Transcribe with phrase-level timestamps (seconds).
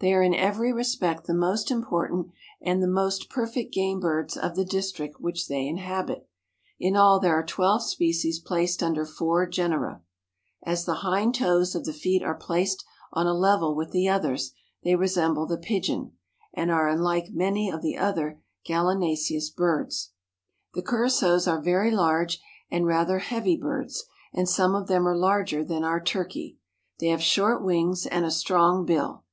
[0.00, 2.30] They are in every respect the most important
[2.60, 6.28] and the most perfect game birds of the district which they inhabit.
[6.78, 10.02] In all there are twelve species placed under four genera.
[10.62, 14.52] As the hind toes of the feet are placed on a level with the others
[14.84, 16.18] they resemble the pigeon
[16.52, 20.10] and are unlike many of the other gallinaceous birds.
[20.74, 24.04] The Curassows are very large and rather heavy birds
[24.34, 26.58] and some of them are larger than our turkey.
[27.00, 29.24] They have short wings and a strong bill.